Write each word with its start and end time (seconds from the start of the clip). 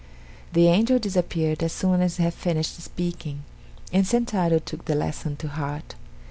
The 0.53 0.67
angel 0.67 0.97
disappeared 0.97 1.61
as 1.61 1.71
soon 1.73 2.01
as 2.01 2.17
he 2.17 2.23
had 2.23 2.33
finished 2.33 2.81
speaking, 2.81 3.43
and 3.93 4.03
Sentaro 4.07 4.57
took 4.57 4.85
the 4.85 4.95
lesson 4.95 5.35
to 5.35 5.47
heart. 5.47 5.93